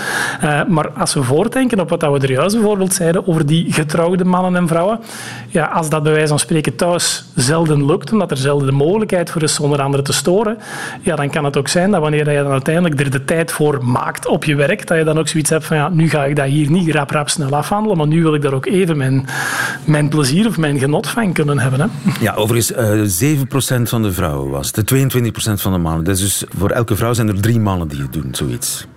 [0.43, 4.25] Uh, maar als we voortdenken op wat we er juist bijvoorbeeld zeiden over die getrouwde
[4.25, 4.99] mannen en vrouwen,
[5.47, 9.29] ja, als dat bij wijze van spreken thuis zelden lukt, omdat er zelden de mogelijkheid
[9.29, 10.57] voor is zonder anderen te storen,
[11.01, 13.85] ja, dan kan het ook zijn dat wanneer je dan uiteindelijk er de tijd voor
[13.85, 16.35] maakt op je werk, dat je dan ook zoiets hebt van ja, nu ga ik
[16.35, 19.27] dat hier niet rap rap snel afhandelen, maar nu wil ik daar ook even mijn,
[19.85, 21.79] mijn plezier of mijn genot van kunnen hebben.
[21.79, 21.87] Hè.
[22.19, 23.35] Ja, overigens, uh,
[23.81, 26.03] 7% van de vrouwen was het, 22% van de mannen.
[26.03, 28.87] Dus voor elke vrouw zijn er drie mannen die het doen, zoiets.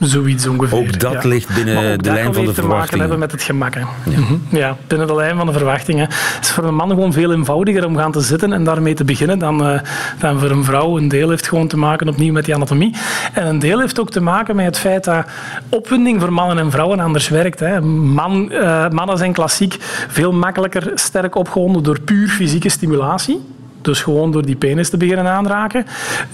[0.00, 0.78] Zoiets ongeveer.
[0.78, 2.54] Ook dat ligt binnen de lijn van de verwachtingen.
[2.54, 3.74] te maken hebben met het gemak.
[3.74, 3.86] Ja.
[4.04, 4.34] Mhm.
[4.48, 4.76] ja.
[4.86, 6.06] binnen de lijn van de verwachtingen.
[6.08, 9.04] Het is voor een man gewoon veel eenvoudiger om gaan te zitten en daarmee te
[9.04, 9.80] beginnen dan, uh,
[10.18, 10.98] dan voor een vrouw.
[10.98, 12.94] Een deel heeft gewoon te maken opnieuw met die anatomie.
[13.32, 15.26] En een deel heeft ook te maken met het feit dat
[15.68, 17.60] opwinding voor mannen en vrouwen anders werkt.
[17.60, 17.80] Hè.
[17.80, 19.76] Man, uh, mannen zijn klassiek
[20.08, 23.40] veel makkelijker sterk opgewonden door puur fysieke stimulatie.
[23.80, 25.86] Dus gewoon door die penis te beginnen aanraken.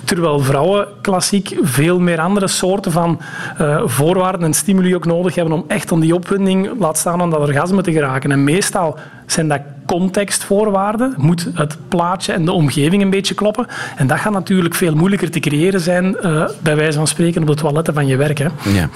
[0.05, 3.21] Terwijl vrouwen klassiek veel meer andere soorten van
[3.61, 7.31] uh, voorwaarden en stimuli ook nodig hebben om echt om die opwinding, laat staan om
[7.31, 8.33] dat orgasme te geraken.
[8.33, 11.15] En meestal zijn dat contextvoorwaarden.
[11.17, 13.67] Moet het plaatje en de omgeving een beetje kloppen.
[13.97, 17.49] En dat gaat natuurlijk veel moeilijker te creëren zijn, uh, bij wijze van spreken, op
[17.49, 18.39] de toiletten van je werk.
[18.39, 18.47] Hè.
[18.63, 18.89] Ja.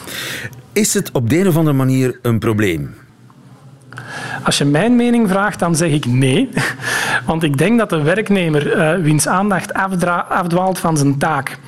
[0.73, 2.95] Is het op de een of andere manier een probleem?
[4.43, 6.49] Als je mijn mening vraagt, dan zeg ik nee.
[7.27, 9.73] Want ik denk dat de werknemer uh, wiens aandacht
[10.29, 11.59] afdwaalt van zijn taak,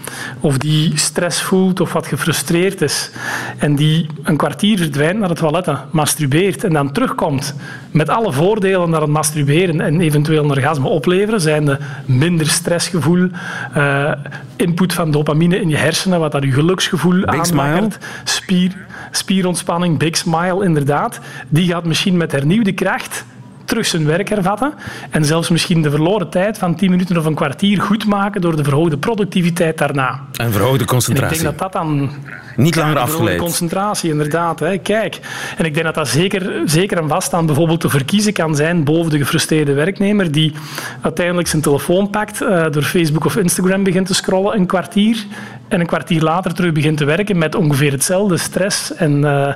[0.41, 3.11] of die stress voelt of wat gefrustreerd is,
[3.59, 7.55] en die een kwartier verdwijnt naar het toilet, masturbeert en dan terugkomt
[7.91, 13.29] met alle voordelen dat het masturberen en eventueel een orgasme opleveren, zijn de minder stressgevoel,
[13.77, 14.13] uh,
[14.57, 18.73] input van dopamine in je hersenen, wat dat je geluksgevoel aanmaakt, spier
[19.11, 23.25] spierontspanning, big smile inderdaad, die gaat misschien met hernieuwde kracht
[23.71, 24.75] terug zijn werk hervatten
[25.11, 28.57] en zelfs misschien de verloren tijd van 10 minuten of een kwartier goed maken door
[28.57, 30.21] de verhoogde productiviteit daarna.
[30.37, 31.37] En verhoogde concentratie.
[31.37, 32.11] ik denk dat dat dan...
[32.57, 33.39] Niet langer afgeleid.
[33.39, 34.61] concentratie, inderdaad.
[34.61, 34.79] Hè.
[34.79, 35.21] Kijk,
[35.57, 38.85] en ik denk dat dat zeker, zeker en vast dan bijvoorbeeld te verkiezen kan zijn
[38.85, 40.53] boven de gefrustreerde werknemer die
[41.01, 45.27] uiteindelijk zijn telefoon pakt, uh, door Facebook of Instagram begint te scrollen een kwartier
[45.71, 49.53] en een kwartier later terug begint te werken met ongeveer hetzelfde stress en, uh,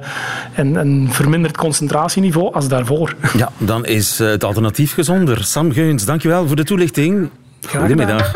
[0.52, 3.14] en, en verminderd concentratieniveau als daarvoor.
[3.36, 5.44] Ja, dan is eh, het alternatief gezonder.
[5.44, 7.30] Sam Geuns, dankjewel voor de toelichting.
[7.68, 8.32] Goedemiddag.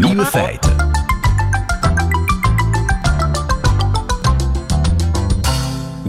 [0.00, 0.87] Nieuwe feiten.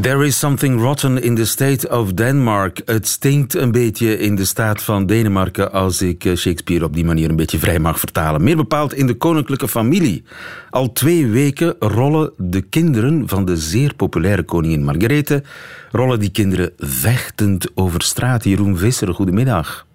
[0.02, 2.82] There is something rotten in the state of Denmark.
[2.86, 7.06] Het stinkt een beetje in de staat van Denemarken als ik eh, Shakespeare op die
[7.06, 8.44] manier een beetje vrij mag vertalen.
[8.44, 10.24] Meer bepaald in de koninklijke familie.
[10.70, 15.44] Al twee weken rollen de kinderen van de zeer populaire koningin Margarethe
[15.92, 18.44] rollen die kinderen vechtend over straat.
[18.44, 19.86] Jeroen Visser, goedemiddag.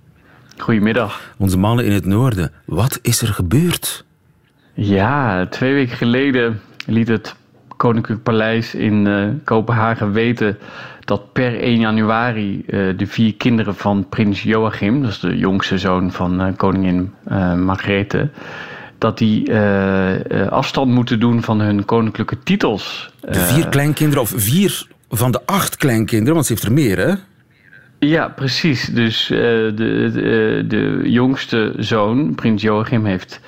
[0.57, 1.35] Goedemiddag.
[1.38, 2.53] Onze mannen in het noorden.
[2.64, 4.05] Wat is er gebeurd?
[4.75, 7.35] Ja, twee weken geleden liet het
[7.76, 10.58] Koninklijk Paleis in uh, Kopenhagen weten
[11.04, 15.78] dat per 1 januari uh, de vier kinderen van prins Joachim, dat is de jongste
[15.78, 17.12] zoon van uh, koningin
[17.56, 18.30] Margrethe,
[18.98, 19.54] dat die
[20.48, 23.10] afstand moeten doen van hun koninklijke titels.
[23.20, 27.14] De vier kleinkinderen, of vier van de acht kleinkinderen, want ze heeft er meer, hè?
[27.98, 28.87] Ja, precies.
[28.87, 33.40] Dus de, de, de jongste zoon, prins Joachim, heeft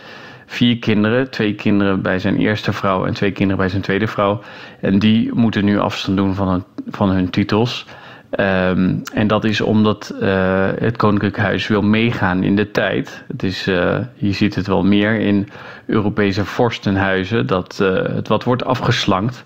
[0.46, 1.30] vier kinderen.
[1.30, 4.40] Twee kinderen bij zijn eerste vrouw en twee kinderen bij zijn tweede vrouw.
[4.80, 7.86] En die moeten nu afstand doen van hun, titels.
[8.30, 13.24] Um, en dat is omdat uh, het Koninklijk Huis wil meegaan in de tijd.
[13.28, 15.48] Het is, uh, je ziet het wel meer in
[15.86, 19.44] Europese vorstenhuizen, dat uh, het wat wordt afgeslankt.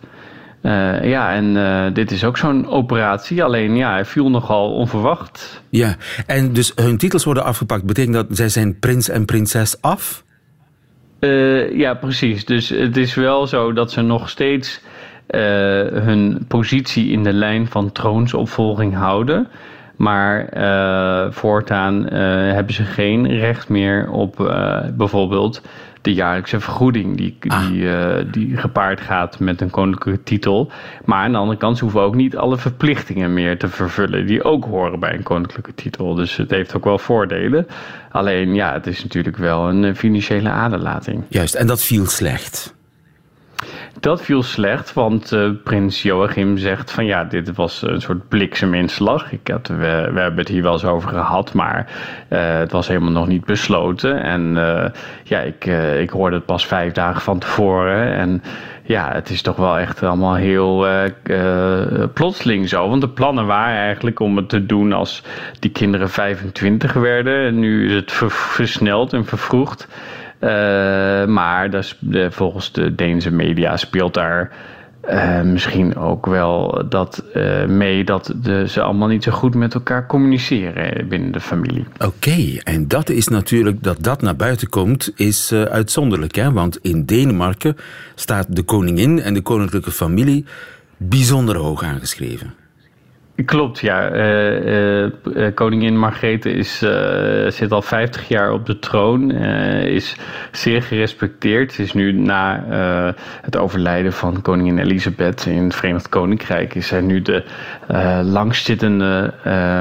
[1.03, 3.45] ja, en dit is ook zo'n operatie.
[3.45, 5.63] Alleen ja, hij viel nogal onverwacht.
[5.69, 7.85] Ja, en dus hun titels worden afgepakt.
[7.85, 10.25] Betekent dat zij zijn prins en prinses af?
[11.21, 12.45] Uh, ja, precies.
[12.45, 14.81] Dus het is wel zo dat ze nog steeds
[15.31, 15.41] uh,
[16.03, 19.49] hun positie in de lijn van troonsopvolging houden.
[20.01, 22.05] Maar uh, voortaan
[22.55, 24.37] hebben ze geen recht meer op
[24.97, 25.63] bijvoorbeeld
[26.03, 27.67] de jaarlijkse vergoeding die, ah.
[27.67, 30.71] die, die gepaard gaat met een koninklijke titel.
[31.05, 34.45] Maar aan de andere kant hoeven we ook niet alle verplichtingen meer te vervullen die
[34.45, 36.15] ook horen bij een koninklijke titel.
[36.15, 37.67] Dus het heeft ook wel voordelen.
[38.11, 41.25] Alleen ja, het is natuurlijk wel een eh, financiële aderlating.
[41.29, 42.75] Juist, en dat viel slecht.
[44.01, 49.33] Dat viel slecht, want uh, prins Joachim zegt van ja, dit was een soort blikseminslag.
[49.33, 51.87] Ik we, hebben het hier wel eens over gehad, maar
[52.31, 54.23] uh, het was helemaal nog niet besloten.
[54.23, 54.85] En uh,
[55.25, 55.65] ja, ik,
[55.99, 58.15] ik hoorde het pas vijf dagen van tevoren.
[58.15, 58.43] En
[58.83, 60.87] ja, het is toch wel echt allemaal heel
[62.15, 62.89] plotseling zo.
[62.89, 65.23] Want de plannen waren eigenlijk om het te doen als
[65.59, 67.47] die kinderen 25 werden.
[67.47, 69.89] En nu is het versneld en vervroegd.
[70.41, 70.49] Uh,
[71.27, 71.87] maar
[72.31, 74.53] volgens de Deense media speelt daar
[75.11, 78.35] uh, misschien ook wel dat uh, mee dat
[78.67, 81.85] ze allemaal niet zo goed met elkaar communiceren binnen de familie.
[81.99, 86.35] Oké, en dat is natuurlijk dat dat naar buiten komt, is uitzonderlijk.
[86.35, 86.53] Hè?
[86.53, 87.77] Want in Denemarken
[88.15, 90.45] staat de koningin en de koninklijke familie
[90.97, 92.60] bijzonder hoog aangeschreven.
[93.45, 94.13] Klopt, ja.
[94.13, 96.79] Uh, uh, koningin Margrethe is,
[97.49, 99.31] zit al 50 jaar op de troon,
[99.83, 100.17] is
[100.51, 101.73] zeer gerespecteerd.
[101.73, 102.65] Ze is nu na
[103.43, 107.45] het overlijden van koningin Elisabeth in het Verenigd Koninkrijk, is zij nu de
[108.23, 109.35] langstzittende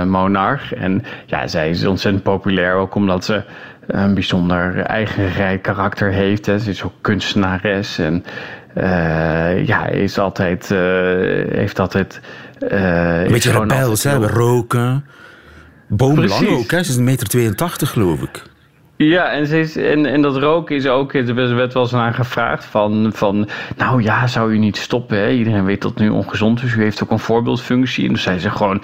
[0.08, 0.74] monarch.
[0.74, 3.44] En ja, zij is ontzettend populair, ook omdat ze
[3.88, 6.46] een bijzonder eigenrijk karakter heeft.
[6.46, 6.60] Hè.
[6.60, 8.24] Ze is ook kunstenares en
[9.66, 10.70] ja, is altijd,
[11.50, 12.22] heeft altijd
[12.60, 14.28] uh, een beetje rebels, hè?
[14.28, 15.06] roken.
[15.88, 16.84] Boomlang ook, hè?
[16.84, 18.44] Ze is een meter 82, geloof ik.
[19.06, 22.14] Ja, en, ze is, en, en dat roken is ook, er werd wel eens aan
[22.14, 25.18] gevraagd van, van, nou ja, zou u niet stoppen?
[25.18, 25.30] Hè?
[25.30, 26.74] Iedereen weet dat nu ongezond is.
[26.74, 28.04] U heeft ook een voorbeeldfunctie.
[28.04, 28.84] En toen zei ze gewoon,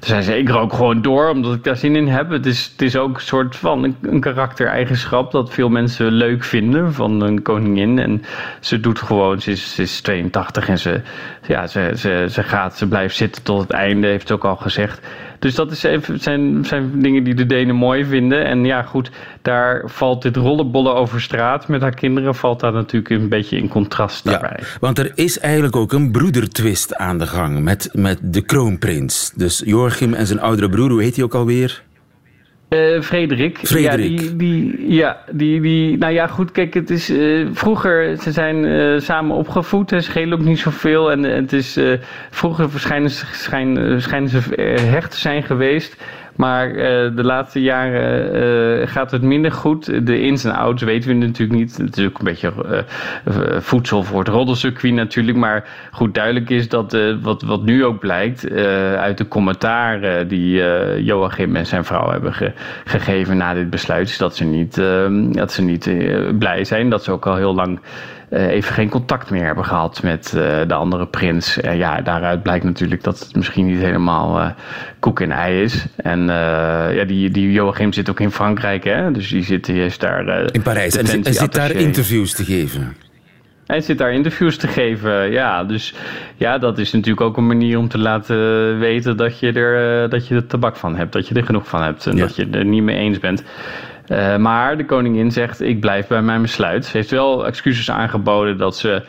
[0.00, 2.30] zei ze, ik rook gewoon door omdat ik daar zin in heb.
[2.30, 6.92] Het is, het is ook een soort van een, karaktereigenschap dat veel mensen leuk vinden
[6.94, 7.98] van een koningin.
[7.98, 8.22] En
[8.60, 11.00] ze doet gewoon, ze is, is 82 en ze,
[11.46, 14.56] ja, ze, ze, ze gaat, ze blijft zitten tot het einde, heeft ze ook al
[14.56, 15.06] gezegd.
[15.44, 18.44] Dus dat is even, zijn, zijn dingen die de Denen mooi vinden.
[18.44, 19.10] En ja, goed,
[19.42, 22.34] daar valt dit rollenbollen over straat met haar kinderen...
[22.34, 24.56] valt daar natuurlijk een beetje in contrast daarbij.
[24.60, 29.32] Ja, want er is eigenlijk ook een broedertwist aan de gang met, met de kroonprins.
[29.36, 31.82] Dus Joachim en zijn oudere broer, hoe heet hij ook alweer?
[32.74, 33.58] Uh, Frederik.
[33.62, 34.20] Frederik.
[34.20, 38.32] Ja, die, die, ja, die, die, nou ja, goed, kijk, het is uh, vroeger, ze
[38.32, 41.10] zijn uh, samen opgevoed, ze schelen ook niet zoveel.
[41.10, 41.78] En het is,
[42.30, 44.38] vroeger schijnen, schijn, schijnen ze
[44.80, 45.96] hecht te zijn geweest.
[46.36, 46.76] Maar uh,
[47.16, 48.36] de laatste jaren
[48.80, 50.06] uh, gaat het minder goed.
[50.06, 51.76] De ins en outs weten we natuurlijk niet.
[51.76, 55.38] Het is ook een beetje uh, voedsel voor het roddelcircuit natuurlijk.
[55.38, 58.50] Maar goed, duidelijk is dat wat, wat nu ook blijkt
[58.96, 60.62] uit de commentaren die
[61.02, 62.52] Joachim en zijn vrouw hebben ge
[62.84, 65.90] gegeven na dit besluit, is dat ze niet, ehm, dat ze niet
[66.38, 66.90] blij zijn.
[66.90, 67.80] Dat ze ook al heel lang
[68.30, 71.60] even geen contact meer hebben gehad met uh, de andere prins.
[71.60, 74.50] En ja, daaruit blijkt natuurlijk dat het misschien niet helemaal uh,
[74.98, 75.86] koek en ei is.
[75.96, 76.26] En
[76.94, 79.10] ja, die, die Joachim zit ook in Frankrijk, hè?
[79.10, 80.52] Dus die zit, die is daar...
[80.52, 80.96] in Parijs.
[80.96, 82.96] En hij zit daar interviews te geven.
[83.66, 85.30] Hij zit daar interviews te geven.
[85.30, 85.94] Ja, dus
[86.36, 90.28] ja, dat is natuurlijk ook een manier om te laten weten dat je er, dat
[90.28, 91.12] je er tabak van hebt.
[91.12, 93.44] Dat je er genoeg van hebt en dat je er niet mee eens bent.
[94.08, 96.84] Uh, maar de koningin zegt: Ik blijf bij mijn besluit.
[96.84, 99.02] Ze heeft wel excuses aangeboden dat ze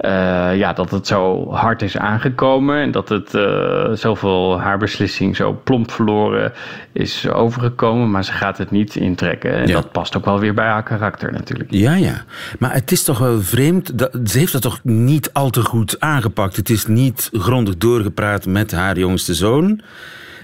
[0.00, 5.36] uh, ja, dat het zo hard is aangekomen en dat het uh, zoveel haar beslissing
[5.36, 6.52] zo plomp verloren
[6.92, 9.52] is overgekomen, maar ze gaat het niet intrekken.
[9.52, 11.70] En dat past ook wel weer bij haar karakter natuurlijk.
[11.70, 12.24] Ja, ja.
[12.58, 16.00] Maar het is toch wel vreemd, dat, ze heeft dat toch niet al te goed
[16.00, 16.56] aangepakt.
[16.56, 19.80] Het is niet grondig doorgepraat met haar jongste zoon.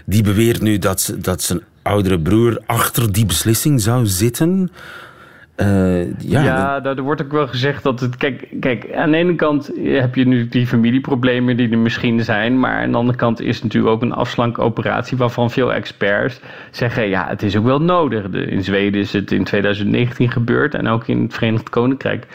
[0.07, 4.70] Die beweert nu dat, ze, dat zijn oudere broer achter die beslissing zou zitten.
[5.57, 8.16] Uh, ja, ja daar wordt ook wel gezegd dat het.
[8.16, 12.61] Kijk, kijk, aan de ene kant heb je nu die familieproblemen die er misschien zijn.
[12.61, 17.09] Maar aan de andere kant is het natuurlijk ook een afslankoperatie waarvan veel experts zeggen:
[17.09, 18.25] ja, het is ook wel nodig.
[18.25, 22.27] in Zweden is het in 2019 gebeurd en ook in het Verenigd Koninkrijk.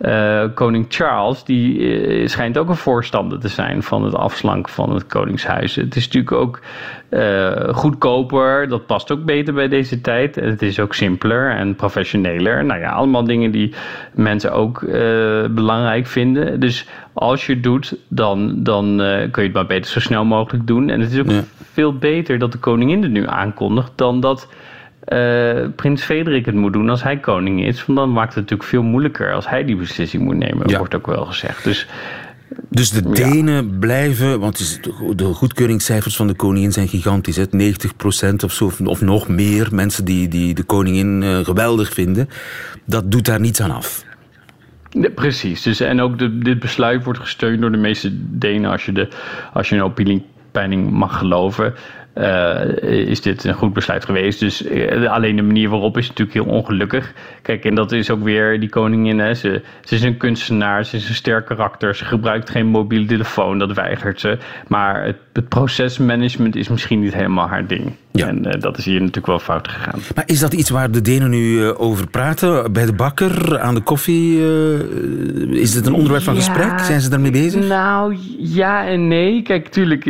[0.00, 4.94] Uh, koning Charles, die uh, schijnt ook een voorstander te zijn van het afslanken van
[4.94, 5.74] het Koningshuis.
[5.74, 6.60] Het is natuurlijk ook
[7.10, 10.34] uh, goedkoper, dat past ook beter bij deze tijd.
[10.34, 12.64] Het is ook simpeler en professioneler.
[12.64, 13.74] Nou ja, allemaal dingen die
[14.12, 14.80] mensen ook
[15.50, 16.60] belangrijk vinden.
[16.60, 18.96] Dus als je het doet, dan, dan
[19.30, 20.90] kun je het maar beter zo snel mogelijk doen.
[20.90, 24.48] En het is ook veel beter dat de koningin het nu aankondigt dan dat
[25.08, 27.86] uh, prins Frederik het moet doen als hij koning is.
[27.86, 31.06] Want dan maakt het natuurlijk veel moeilijker als hij die beslissing moet nemen, wordt ook
[31.06, 31.64] wel gezegd.
[31.64, 31.86] Dus,
[32.68, 34.80] dus de Denen blijven, want
[35.16, 37.36] de goedkeuringscijfers van de koningin zijn gigantisch.
[37.36, 37.44] Hè?
[37.44, 42.28] 90% of zo, of nog meer mensen die, die de koningin uh, geweldig vinden.
[42.84, 44.04] Dat doet daar niets aan af.
[44.90, 45.62] Ja, precies.
[45.62, 49.08] Dus, en ook de, dit besluit wordt gesteund door de meeste Denen als je, de,
[49.52, 51.74] als je een opiniepeiling mag geloven.
[52.18, 54.40] Uh, is dit een goed besluit geweest.
[54.40, 57.12] Dus uh, alleen de manier waarop is natuurlijk heel ongelukkig.
[57.42, 59.18] Kijk, en dat is ook weer die koningin.
[59.18, 59.34] Hè.
[59.34, 61.94] Ze, ze is een kunstenaar, ze is een sterk karakter.
[61.94, 64.38] Ze gebruikt geen mobiele telefoon, dat weigert ze.
[64.68, 67.96] Maar het, het procesmanagement is misschien niet helemaal haar ding.
[68.10, 68.26] Ja.
[68.26, 70.00] En uh, dat is hier natuurlijk wel fout gegaan.
[70.14, 72.72] Maar is dat iets waar de Denen nu over praten?
[72.72, 74.38] Bij de bakker, aan de koffie?
[75.50, 76.80] is het een onderwerp van ja, gesprek?
[76.80, 77.68] Zijn ze daarmee bezig?
[77.68, 79.42] Nou, ja en nee.
[79.42, 80.06] Kijk, tuurlijk,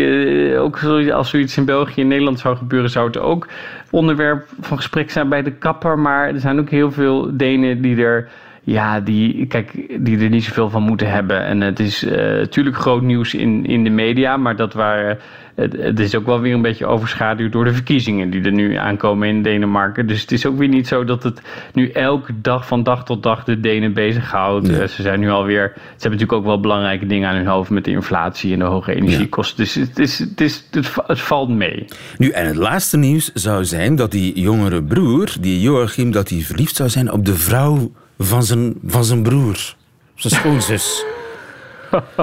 [0.58, 3.48] ook als zoiets in België in Nederland zou gebeuren, zou het ook
[3.90, 5.98] onderwerp van gesprek zijn bij de kapper.
[5.98, 8.28] Maar er zijn ook heel veel Denen die er
[8.68, 9.72] ja, die, kijk,
[10.04, 11.44] die er niet zoveel van moeten hebben.
[11.44, 15.18] En het is natuurlijk uh, groot nieuws in, in de media, maar dat waren,
[15.54, 18.74] het, het, is ook wel weer een beetje overschaduwd door de verkiezingen die er nu
[18.74, 20.06] aankomen in Denemarken.
[20.06, 21.40] Dus het is ook weer niet zo dat het
[21.72, 24.66] nu elke dag van dag tot dag de Denen bezighoudt.
[24.66, 24.80] Ja.
[24.80, 27.70] Uh, ze zijn nu alweer, ze hebben natuurlijk ook wel belangrijke dingen aan hun hoofd
[27.70, 29.56] met de inflatie en de hoge energiekosten.
[29.56, 31.84] Dus het, is, het, is, het, het valt mee.
[32.18, 36.40] Nu, en het laatste nieuws zou zijn dat die jongere broer, die Joachim, dat hij
[36.40, 39.74] verliefd zou zijn op de vrouw van zijn, van zijn broer,
[40.14, 41.04] zijn schoonzus.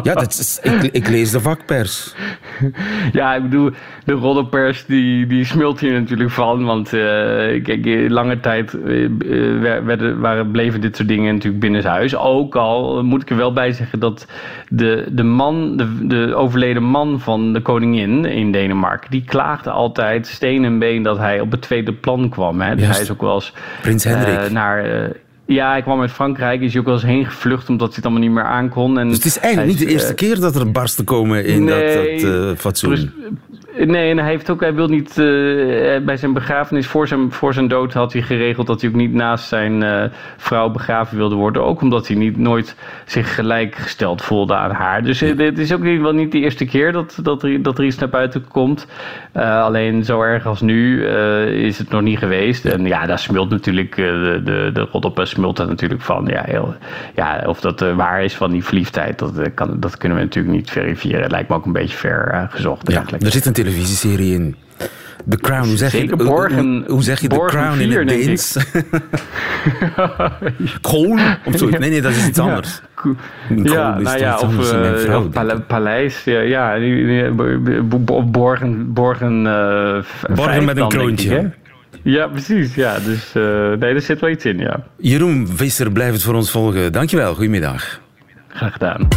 [0.03, 2.13] Ja, dat is, ik, ik, lees de vakpers.
[3.11, 3.71] Ja, ik bedoel,
[4.05, 6.65] de roddelpers die, die smult hier natuurlijk van.
[6.65, 7.01] Want uh,
[7.63, 9.09] kijk, lange tijd uh,
[9.83, 12.15] werden, waren, bleven dit soort dingen natuurlijk binnenshuis.
[12.15, 14.27] Ook al moet ik er wel bij zeggen dat
[14.69, 20.27] de, de man, de, de overleden man van de koningin in Denemarken, die klaagde altijd
[20.27, 22.61] steen en been dat hij op het tweede plan kwam.
[22.61, 22.75] Hè.
[22.75, 24.51] Dus hij is ook wel eens Prins Hendrik.
[24.51, 25.11] naar
[25.45, 26.61] ja, ik kwam uit Frankrijk.
[26.61, 28.99] Is hij ook wel eens heen gevlucht omdat hij het allemaal niet meer aankon.
[28.99, 31.63] En dus het is eigenlijk niet de eerste uh, keer dat er barsten komen in
[31.63, 33.13] nee, dat, dat uh, fatsoen.
[33.77, 35.25] Nee, en hij, heeft ook, hij wil niet uh,
[36.05, 39.13] bij zijn begrafenis, voor zijn, voor zijn dood had hij geregeld dat hij ook niet
[39.13, 40.03] naast zijn uh,
[40.37, 41.63] vrouw begraven wilde worden.
[41.63, 45.03] Ook omdat hij niet, nooit zich gelijkgesteld voelde aan haar.
[45.03, 45.35] Dus ja.
[45.35, 47.97] het is ook niet, wel niet de eerste keer dat, dat, er, dat er iets
[47.97, 48.87] naar buiten komt.
[49.33, 51.05] Alleen zo erg als nu
[51.45, 52.65] is het nog niet geweest.
[52.65, 56.25] En ja, daar smult natuurlijk, de, de, de Roddelpe smult daar natuurlijk van.
[56.25, 56.75] Ja, heel,
[57.15, 60.71] ja, of dat waar is van die verliefdheid, dat, kan, dat kunnen we natuurlijk niet
[60.71, 61.21] verifiëren.
[61.21, 62.91] Het lijkt me ook een beetje ver gezocht.
[62.91, 64.55] Ja, er zit een televisieserie in.
[65.29, 68.57] The Crown, hoe zeg je, borgen, hoe, hoe zeg je The Crown in het Deens?
[70.81, 71.19] Kroon?
[71.45, 71.69] Of zo?
[71.69, 72.81] Nee, nee, dat is iets anders.
[73.63, 76.23] Ja, nou ja, of, uh, of pale, paleis.
[76.23, 76.77] Ja, ja
[77.89, 78.93] of borgen...
[78.93, 81.51] Borgen, uh, borgen met een kroontje.
[82.03, 82.75] ja, precies.
[82.75, 84.83] Ja, dus uh, nee, er zit wel iets in, ja.
[84.97, 86.91] Jeroen Visser, blijf het voor ons volgen.
[86.91, 88.01] Dankjewel, goedemiddag.
[88.47, 89.07] Graag gedaan.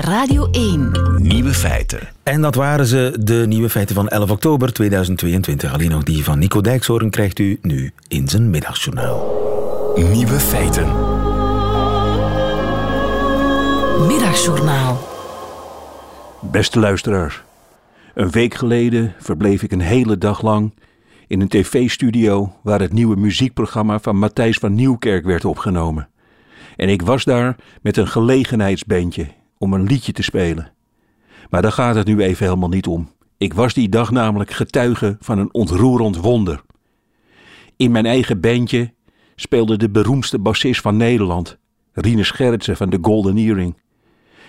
[0.00, 0.90] Radio 1.
[1.16, 2.00] Nieuwe feiten.
[2.22, 5.72] En dat waren ze, de nieuwe feiten van 11 oktober 2022.
[5.72, 9.32] Alleen nog die van Nico Dijkshoorn krijgt u nu in zijn middagjournaal.
[9.94, 10.86] Nieuwe feiten.
[14.06, 15.08] Middagjournaal.
[16.40, 17.44] Beste luisteraar.
[18.14, 20.74] Een week geleden verbleef ik een hele dag lang
[21.26, 26.08] in een tv-studio waar het nieuwe muziekprogramma van Matthijs van Nieuwkerk werd opgenomen.
[26.76, 29.26] En ik was daar met een gelegenheidsbandje
[29.64, 30.72] om een liedje te spelen.
[31.50, 33.10] Maar daar gaat het nu even helemaal niet om.
[33.38, 36.62] Ik was die dag namelijk getuige van een ontroerend wonder.
[37.76, 38.94] In mijn eigen bandje
[39.34, 41.58] speelde de beroemdste bassist van Nederland,
[41.92, 43.76] Rinus Gerritsen van de Golden Earring.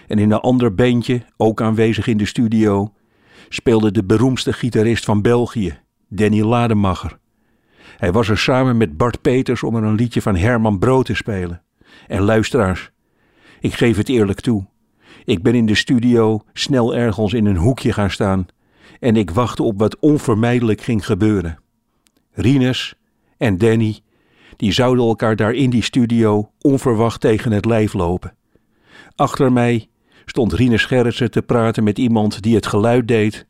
[0.07, 2.93] En in een ander bandje, ook aanwezig in de studio,
[3.49, 7.17] speelde de beroemdste gitarist van België, Danny Lademacher.
[7.97, 11.15] Hij was er samen met Bart Peters om er een liedje van Herman Brood te
[11.15, 11.61] spelen.
[12.07, 12.91] En luisteraars,
[13.59, 14.65] ik geef het eerlijk toe.
[15.25, 18.45] Ik ben in de studio snel ergens in een hoekje gaan staan
[18.99, 21.59] en ik wachtte op wat onvermijdelijk ging gebeuren.
[22.31, 22.95] Rinus
[23.37, 23.99] en Danny,
[24.55, 28.35] die zouden elkaar daar in die studio onverwacht tegen het lijf lopen.
[29.15, 29.87] Achter mij
[30.25, 33.45] stond Rinus Gerritsen te praten met iemand die het geluid deed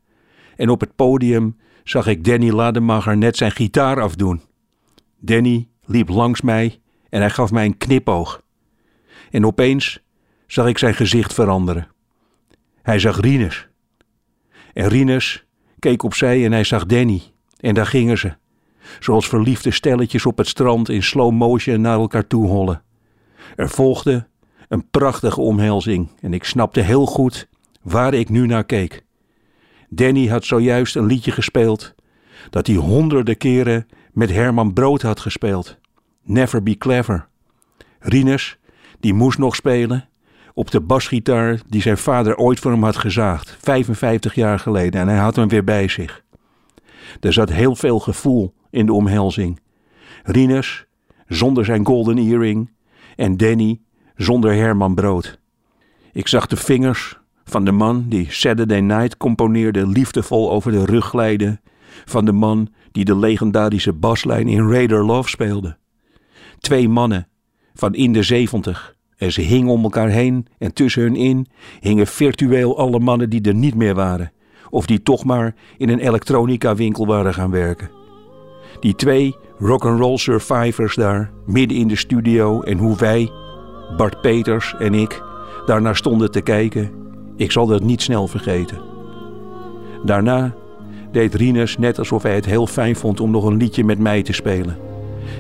[0.56, 4.42] en op het podium zag ik Danny Lademacher net zijn gitaar afdoen.
[5.20, 8.42] Danny liep langs mij en hij gaf mij een knipoog.
[9.32, 10.04] En opeens
[10.48, 11.88] zag ik zijn gezicht veranderen.
[12.82, 13.68] Hij zag Rinus.
[14.74, 15.46] En Rinus
[15.80, 17.22] keek opzij en hij zag Danny.
[17.60, 18.34] En daar gingen ze.
[19.00, 22.82] Zoals verliefde stelletjes op het strand in slow motion naar elkaar toe hollen.
[23.56, 24.28] Er volgde
[24.68, 27.48] een prachtige omhelzing en ik snapte heel goed
[27.82, 29.06] waar ik nu naar keek.
[29.90, 31.96] Danny had zojuist een liedje gespeeld
[32.50, 35.78] dat hij honderden keren met Herman Brood had gespeeld.
[36.24, 37.28] Never Be Clever.
[38.00, 38.58] Rinus,
[39.00, 40.10] die moest nog spelen
[40.56, 45.08] op de basgitaar die zijn vader ooit voor hem had gezaagd, 55 jaar geleden, en
[45.08, 46.24] hij had hem weer bij zich.
[47.20, 49.60] Er zat heel veel gevoel in de omhelzing.
[50.24, 50.86] Rinus
[51.28, 52.72] zonder zijn golden earring
[53.16, 53.82] en Danny
[54.16, 55.40] zonder Herman Brood.
[56.12, 61.06] Ik zag de vingers van de man die Saturday Night componeerde liefdevol over de rug
[61.06, 61.62] glijden
[62.06, 65.78] van de man die de legendarische baslijn in Raider Love speelde.
[66.60, 67.28] Twee mannen
[67.74, 71.48] van in de zeventig en ze hingen om elkaar heen en tussen hun in
[71.80, 74.32] hingen virtueel alle mannen die er niet meer waren
[74.70, 77.90] of die toch maar in een elektronica winkel waren gaan werken.
[78.80, 83.32] Die twee rock'n'roll survivors daar midden in de studio en hoe wij,
[83.98, 85.24] Bart Peters en ik,
[85.66, 86.92] daarnaar stonden te kijken,
[87.36, 88.82] ik zal dat niet snel vergeten.
[90.04, 90.56] Daarna
[91.12, 94.24] deed Rinus net alsof hij het heel fijn vond om nog een liedje met mij
[94.24, 94.78] te spelen.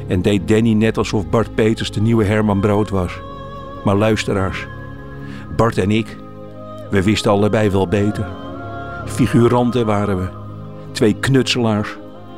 [0.08, 3.22] En deed Danny net alsof Bart Peters de nieuwe Herman Brood was.
[3.86, 4.68] Maar luisteraars,
[5.56, 6.18] Bart en ik,
[6.90, 8.28] we wisten allebei wel beter.
[9.06, 10.28] Figuranten waren we.
[10.92, 11.98] Twee knutselaars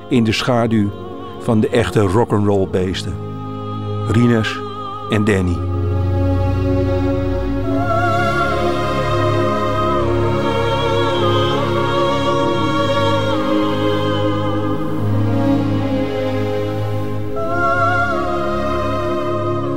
[0.09, 0.91] in de schaduw
[1.39, 3.13] van de echte rock'n'roll beesten.
[4.07, 4.59] Rinus
[5.09, 5.76] en Danny.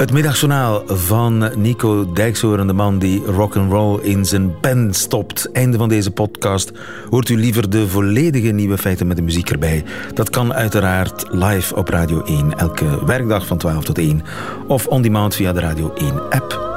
[0.01, 5.53] Het middagjournaal van Nico Dijkshoorn, de man die rock'n'roll in zijn pen stopt.
[5.53, 6.73] Einde van deze podcast.
[7.11, 9.85] Hoort u liever de volledige nieuwe feiten met de muziek erbij?
[10.15, 14.23] Dat kan uiteraard live op Radio 1, elke werkdag van 12 tot 1.
[14.67, 16.70] Of on demand via de Radio 1 app.